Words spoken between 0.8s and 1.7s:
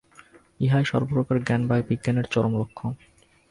সর্ব প্রকার জ্ঞান